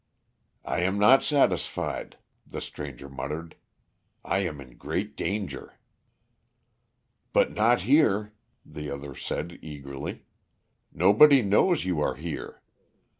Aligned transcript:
"I 0.65 0.79
am 0.79 0.97
not 0.97 1.23
satisfied," 1.23 2.17
the 2.47 2.59
stranger 2.59 3.07
muttered. 3.07 3.55
"I 4.25 4.39
am 4.39 4.59
in 4.59 4.75
great 4.75 5.15
danger." 5.15 5.77
"But 7.33 7.51
not 7.53 7.81
here," 7.81 8.33
the 8.65 8.89
other 8.89 9.13
said 9.15 9.59
eagerly. 9.61 10.25
"Nobody 10.91 11.43
knows 11.43 11.85
you 11.85 12.01
are 12.01 12.15
here. 12.15 12.63